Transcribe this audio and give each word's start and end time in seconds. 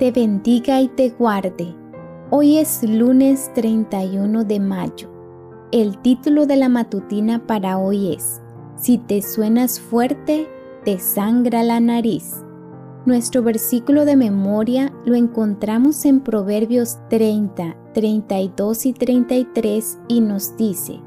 te 0.00 0.10
bendiga 0.12 0.80
y 0.80 0.88
te 0.88 1.10
guarde. 1.10 1.76
Hoy 2.30 2.56
es 2.56 2.82
lunes 2.82 3.52
31 3.52 4.44
de 4.44 4.58
mayo. 4.58 5.10
El 5.72 5.98
título 5.98 6.46
de 6.46 6.56
la 6.56 6.70
matutina 6.70 7.46
para 7.46 7.76
hoy 7.76 8.14
es, 8.14 8.40
Si 8.76 8.96
te 8.96 9.20
suenas 9.20 9.78
fuerte, 9.78 10.48
te 10.86 10.98
sangra 10.98 11.62
la 11.62 11.80
nariz. 11.80 12.42
Nuestro 13.04 13.42
versículo 13.42 14.06
de 14.06 14.16
memoria 14.16 14.90
lo 15.04 15.16
encontramos 15.16 16.06
en 16.06 16.20
Proverbios 16.20 16.96
30, 17.10 17.76
32 17.92 18.86
y 18.86 18.92
33 18.94 19.98
y 20.08 20.22
nos 20.22 20.56
dice, 20.56 20.98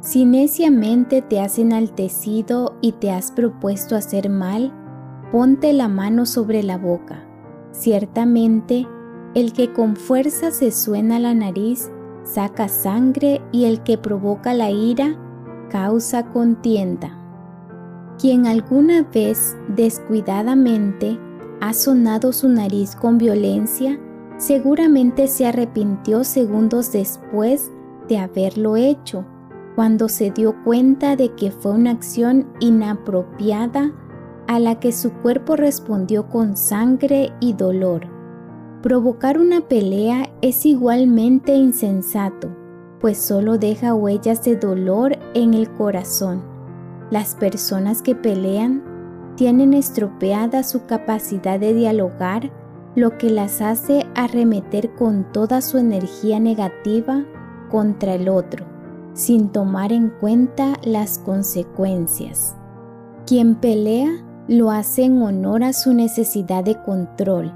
Si 0.00 0.24
neciamente 0.24 1.22
te 1.22 1.38
has 1.38 1.56
enaltecido 1.60 2.76
y 2.80 2.92
te 2.92 3.12
has 3.12 3.30
propuesto 3.30 3.94
hacer 3.94 4.28
mal, 4.28 4.74
ponte 5.30 5.72
la 5.72 5.86
mano 5.86 6.26
sobre 6.26 6.64
la 6.64 6.78
boca 6.78 7.29
Ciertamente, 7.72 8.86
el 9.34 9.52
que 9.52 9.72
con 9.72 9.96
fuerza 9.96 10.50
se 10.50 10.70
suena 10.72 11.18
la 11.18 11.34
nariz 11.34 11.90
saca 12.24 12.68
sangre 12.68 13.40
y 13.52 13.64
el 13.64 13.82
que 13.82 13.96
provoca 13.96 14.54
la 14.54 14.70
ira 14.70 15.16
causa 15.70 16.26
contienda. 16.30 17.16
Quien 18.18 18.46
alguna 18.46 19.02
vez 19.02 19.56
descuidadamente 19.68 21.18
ha 21.60 21.72
sonado 21.72 22.32
su 22.32 22.48
nariz 22.48 22.96
con 22.96 23.18
violencia, 23.18 23.98
seguramente 24.36 25.28
se 25.28 25.46
arrepintió 25.46 26.24
segundos 26.24 26.92
después 26.92 27.70
de 28.08 28.18
haberlo 28.18 28.76
hecho, 28.76 29.24
cuando 29.76 30.08
se 30.08 30.30
dio 30.30 30.54
cuenta 30.64 31.16
de 31.16 31.34
que 31.34 31.50
fue 31.50 31.72
una 31.72 31.92
acción 31.92 32.46
inapropiada 32.58 33.92
a 34.50 34.58
la 34.58 34.80
que 34.80 34.90
su 34.90 35.12
cuerpo 35.12 35.54
respondió 35.54 36.28
con 36.28 36.56
sangre 36.56 37.32
y 37.38 37.52
dolor. 37.52 38.08
Provocar 38.82 39.38
una 39.38 39.60
pelea 39.60 40.28
es 40.42 40.66
igualmente 40.66 41.54
insensato, 41.54 42.48
pues 42.98 43.16
solo 43.18 43.58
deja 43.58 43.94
huellas 43.94 44.42
de 44.42 44.56
dolor 44.56 45.16
en 45.34 45.54
el 45.54 45.70
corazón. 45.70 46.42
Las 47.12 47.36
personas 47.36 48.02
que 48.02 48.16
pelean 48.16 48.82
tienen 49.36 49.72
estropeada 49.72 50.64
su 50.64 50.84
capacidad 50.84 51.60
de 51.60 51.72
dialogar, 51.72 52.50
lo 52.96 53.18
que 53.18 53.30
las 53.30 53.60
hace 53.62 54.04
arremeter 54.16 54.92
con 54.96 55.30
toda 55.30 55.60
su 55.60 55.78
energía 55.78 56.40
negativa 56.40 57.24
contra 57.70 58.16
el 58.16 58.28
otro, 58.28 58.66
sin 59.12 59.50
tomar 59.50 59.92
en 59.92 60.08
cuenta 60.08 60.72
las 60.82 61.20
consecuencias. 61.20 62.56
Quien 63.26 63.54
pelea 63.54 64.10
lo 64.50 64.72
hace 64.72 65.04
en 65.04 65.22
honor 65.22 65.62
a 65.62 65.72
su 65.72 65.94
necesidad 65.94 66.64
de 66.64 66.74
control, 66.82 67.52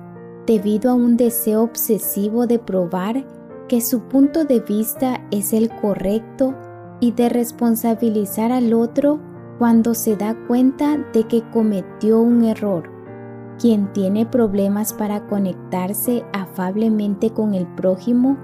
debido 0.46 0.92
a 0.92 0.94
un 0.94 1.16
deseo 1.16 1.64
obsesivo 1.64 2.46
de 2.46 2.60
probar 2.60 3.26
que 3.66 3.80
su 3.80 4.02
punto 4.02 4.44
de 4.44 4.60
vista 4.60 5.20
es 5.32 5.52
el 5.52 5.70
correcto 5.80 6.54
y 7.00 7.10
de 7.10 7.28
responsabilizar 7.30 8.52
al 8.52 8.72
otro 8.72 9.18
cuando 9.58 9.92
se 9.94 10.14
da 10.14 10.36
cuenta 10.46 10.96
de 11.12 11.24
que 11.24 11.42
cometió 11.50 12.20
un 12.20 12.44
error. 12.44 12.88
Quien 13.58 13.92
tiene 13.92 14.24
problemas 14.24 14.92
para 14.92 15.26
conectarse 15.26 16.24
afablemente 16.32 17.30
con 17.30 17.54
el 17.54 17.66
prójimo 17.74 18.38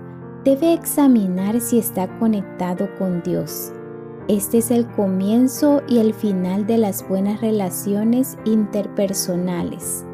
debe 0.45 0.73
examinar 0.73 1.61
si 1.61 1.79
está 1.79 2.19
conectado 2.19 2.89
con 2.99 3.23
Dios. 3.23 3.73
Este 4.31 4.59
es 4.59 4.71
el 4.71 4.87
comienzo 4.87 5.83
y 5.89 5.99
el 5.99 6.15
final 6.15 6.65
de 6.65 6.79
las 6.79 7.09
buenas 7.09 7.41
relaciones 7.41 8.39
interpersonales. 8.45 10.07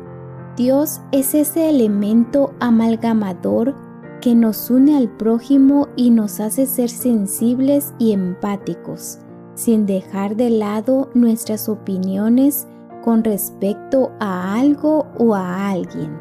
Dios 0.57 1.03
es 1.13 1.35
ese 1.35 1.69
elemento 1.69 2.55
amalgamador 2.59 3.75
que 4.23 4.35
nos 4.35 4.71
une 4.71 4.97
al 4.97 5.11
prójimo 5.11 5.89
y 5.97 6.09
nos 6.09 6.41
hace 6.41 6.65
ser 6.65 6.89
sensibles 6.89 7.93
y 7.99 8.13
empáticos, 8.13 9.19
sin 9.55 9.85
dejar 9.85 10.35
de 10.35 10.49
lado 10.49 11.11
nuestras 11.13 11.69
opiniones 11.69 12.67
con 13.05 13.23
respecto 13.23 14.13
a 14.19 14.59
algo 14.59 15.09
o 15.19 15.35
a 15.35 15.69
alguien. 15.69 16.19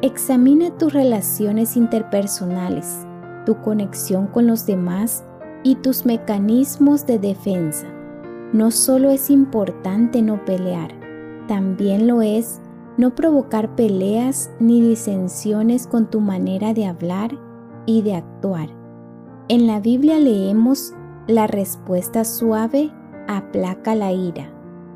Examina 0.00 0.70
tus 0.78 0.92
relaciones 0.92 1.76
interpersonales, 1.76 3.04
tu 3.44 3.60
conexión 3.62 4.28
con 4.28 4.46
los 4.46 4.64
demás 4.64 5.24
y 5.66 5.74
tus 5.74 6.06
mecanismos 6.06 7.06
de 7.06 7.18
defensa. 7.18 7.88
No 8.52 8.70
solo 8.70 9.10
es 9.10 9.30
importante 9.30 10.22
no 10.22 10.44
pelear, 10.44 10.92
también 11.48 12.06
lo 12.06 12.22
es 12.22 12.60
no 12.96 13.16
provocar 13.16 13.74
peleas 13.74 14.48
ni 14.60 14.80
disensiones 14.80 15.88
con 15.88 16.08
tu 16.08 16.20
manera 16.20 16.72
de 16.72 16.86
hablar 16.86 17.36
y 17.84 18.02
de 18.02 18.14
actuar. 18.14 18.68
En 19.48 19.66
la 19.66 19.80
Biblia 19.80 20.20
leemos, 20.20 20.94
la 21.26 21.48
respuesta 21.48 22.24
suave 22.24 22.92
aplaca 23.26 23.96
la 23.96 24.12
ira, 24.12 24.48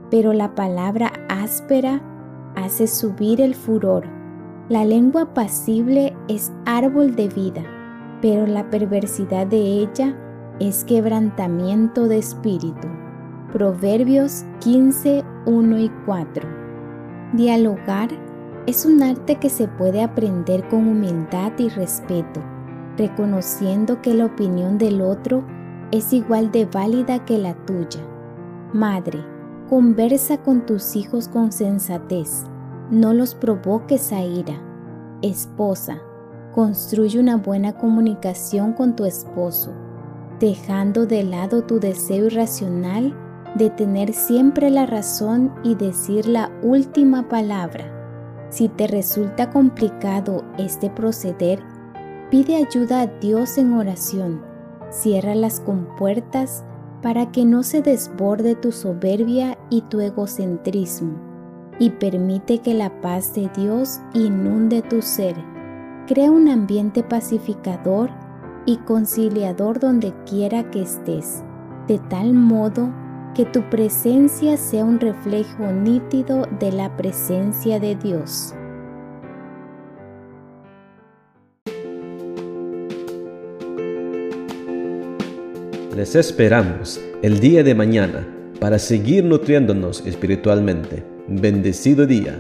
pero 0.09 0.33
la 0.33 0.55
palabra 0.55 1.11
áspera 1.29 2.01
hace 2.55 2.87
subir 2.87 3.41
el 3.41 3.57
furor. 3.57 4.07
La 4.69 4.85
lengua 4.85 5.35
pasible 5.35 6.17
es 6.29 6.53
árbol 6.65 7.17
de 7.17 7.27
vida, 7.27 7.65
pero 8.23 8.47
la 8.47 8.71
perversidad 8.71 9.49
de 9.49 9.59
ella 9.59 10.15
es 10.61 10.85
quebrantamiento 10.85 12.07
de 12.07 12.19
espíritu. 12.19 12.87
Proverbios 13.51 14.45
15, 14.61 15.25
1 15.47 15.79
y 15.79 15.91
4. 16.05 16.49
Dialogar 17.33 18.11
es 18.67 18.85
un 18.85 19.03
arte 19.03 19.37
que 19.37 19.49
se 19.49 19.67
puede 19.67 20.03
aprender 20.03 20.69
con 20.69 20.87
humildad 20.87 21.53
y 21.57 21.71
respeto, 21.71 22.43
reconociendo 22.99 24.03
que 24.03 24.13
la 24.13 24.27
opinión 24.27 24.77
del 24.77 25.01
otro 25.01 25.43
es 25.93 26.13
igual 26.13 26.53
de 26.53 26.67
válida 26.67 27.25
que 27.25 27.39
la 27.39 27.55
tuya. 27.65 28.01
Madre, 28.75 29.25
conversa 29.71 30.37
con 30.43 30.67
tus 30.67 30.95
hijos 30.95 31.27
con 31.27 31.53
sensatez, 31.53 32.45
no 32.91 33.15
los 33.15 33.35
provoques 33.35 34.13
a 34.13 34.23
ira. 34.23 34.61
Esposa, 35.23 35.99
construye 36.55 37.19
una 37.19 37.39
buena 37.39 37.73
comunicación 37.73 38.75
con 38.75 38.95
tu 38.95 39.07
esposo 39.07 39.73
dejando 40.41 41.07
de 41.07 41.23
lado 41.23 41.63
tu 41.63 41.79
deseo 41.79 42.27
irracional 42.27 43.15
de 43.55 43.69
tener 43.71 44.15
siempre 44.15 44.71
la 44.71 44.87
razón 44.87 45.53
y 45.63 45.75
decir 45.75 46.27
la 46.27 46.51
última 46.63 47.29
palabra. 47.29 47.85
Si 48.49 48.69
te 48.69 48.87
resulta 48.87 49.51
complicado 49.51 50.45
este 50.59 50.89
proceder, 50.91 51.61
pide 52.31 52.57
ayuda 52.57 53.03
a 53.03 53.07
Dios 53.07 53.59
en 53.59 53.75
oración. 53.75 54.43
Cierra 54.91 55.35
las 55.35 55.61
compuertas 55.61 56.65
para 57.03 57.31
que 57.31 57.45
no 57.45 57.63
se 57.63 57.83
desborde 57.83 58.55
tu 58.55 58.73
soberbia 58.73 59.59
y 59.69 59.83
tu 59.83 60.01
egocentrismo, 60.01 61.19
y 61.79 61.91
permite 61.91 62.59
que 62.59 62.75
la 62.75 63.01
paz 63.01 63.35
de 63.35 63.51
Dios 63.57 64.01
inunde 64.15 64.83
tu 64.83 65.01
ser. 65.01 65.37
Crea 66.07 66.31
un 66.31 66.49
ambiente 66.49 67.03
pacificador 67.03 68.11
y 68.67 68.77
conciliador 68.79 69.81
donde 69.81 70.13
quiera 70.29 70.71
que 70.71 70.83
estés, 70.83 71.43
de 71.89 71.99
tal 72.11 72.33
modo 72.33 72.93
que 73.35 73.45
tu 73.45 73.69
presencia 73.71 74.57
sea 74.57 74.85
un 74.85 75.01
reflejo 75.01 75.73
nítido 75.73 76.47
de 76.59 76.73
la 76.73 76.97
presencia 76.97 77.79
de 77.81 77.95
Dios. 77.97 78.55
Les 85.97 86.15
esperamos 86.15 87.01
el 87.23 87.41
día 87.41 87.63
de 87.63 87.75
mañana 87.75 88.27
para 88.61 88.79
seguir 88.79 89.25
nutriéndonos 89.25 90.07
espiritualmente. 90.07 91.05
Bendecido 91.29 92.07
día. 92.07 92.39